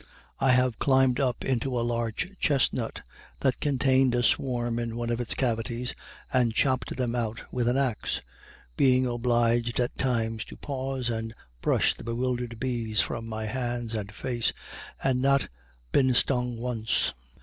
[0.39, 3.03] I have climbed up into a large chestnut
[3.41, 5.93] that contained a swarm in one of its cavities
[6.33, 8.23] and chopped them out with an ax,
[8.75, 14.11] being obliged at times to pause and brush the bewildered bees from my hands and
[14.11, 14.51] face,
[15.03, 15.47] and not
[15.91, 17.13] been stung once.